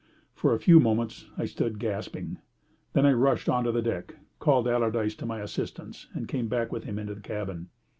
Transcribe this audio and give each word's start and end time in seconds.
For 0.33 0.55
a 0.55 0.59
few 0.59 0.79
moments 0.79 1.27
I 1.37 1.45
stood 1.45 1.77
gasping. 1.77 2.39
Then 2.93 3.05
I 3.05 3.13
rushed 3.13 3.47
on 3.47 3.65
to 3.65 3.71
the 3.71 3.83
deck, 3.83 4.15
called 4.39 4.67
Allardyce 4.67 5.13
to 5.17 5.27
my 5.27 5.41
assistance, 5.41 6.07
and 6.15 6.27
came 6.27 6.47
back 6.47 6.71
with 6.71 6.85
him 6.85 6.97
into 6.97 7.13
the 7.13 7.21
cabin. 7.21 7.69